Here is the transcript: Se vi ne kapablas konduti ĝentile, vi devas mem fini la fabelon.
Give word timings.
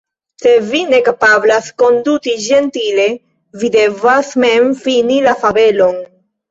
Se 0.43 0.53
vi 0.69 0.79
ne 0.93 1.01
kapablas 1.09 1.67
konduti 1.83 2.35
ĝentile, 2.47 3.07
vi 3.61 3.73
devas 3.79 4.35
mem 4.47 4.77
fini 4.85 5.25
la 5.31 5.41
fabelon. 5.45 6.07